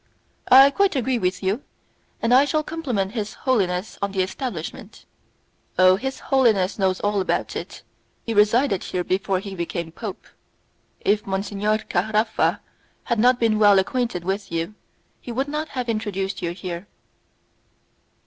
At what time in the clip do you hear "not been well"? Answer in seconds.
13.19-13.77